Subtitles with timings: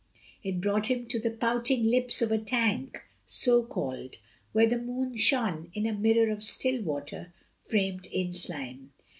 [0.43, 4.17] It brought him to the pouting lips of a tank (so called)
[4.51, 7.31] where the moon shone in a mirror of still water
[7.65, 8.93] framed in slime.